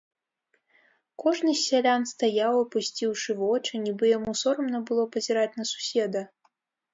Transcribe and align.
Кожны 1.23 1.51
з 1.57 1.61
сялян 1.71 2.01
стаяў, 2.11 2.53
апусціўшы 2.63 3.31
вочы, 3.43 3.73
нібы 3.85 4.05
яму 4.17 4.31
сорамна 4.41 4.79
было 4.89 5.03
пазіраць 5.13 5.53
на 5.61 5.65
суседа. 5.75 6.21